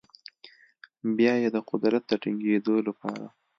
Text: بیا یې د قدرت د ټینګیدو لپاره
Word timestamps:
بیا 1.17 1.33
یې 1.41 1.49
د 1.55 1.57
قدرت 1.69 2.03
د 2.07 2.11
ټینګیدو 2.21 2.75
لپاره 2.87 3.25